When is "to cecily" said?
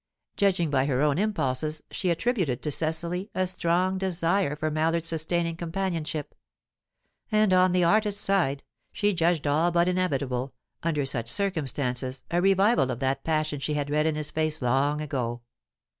2.63-3.29